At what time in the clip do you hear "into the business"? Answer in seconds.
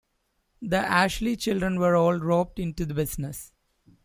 2.57-3.51